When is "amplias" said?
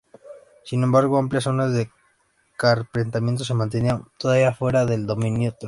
1.19-1.43